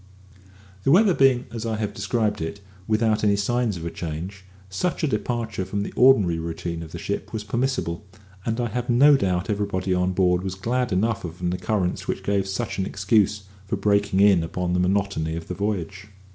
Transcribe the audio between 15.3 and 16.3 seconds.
of the voyage.